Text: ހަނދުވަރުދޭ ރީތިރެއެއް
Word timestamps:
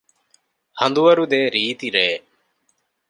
ހަނދުވަރުދޭ 0.79 1.39
ރީތިރެއެއް 1.53 2.25